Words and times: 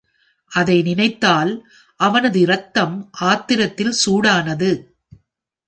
அதை 0.51 0.81
நினைத்தால் 0.81 1.67
அவனது 1.99 2.39
இரத்தம் 2.39 3.09
ஆத்திரத்தில் 3.21 3.95
சூடானது. 4.05 4.71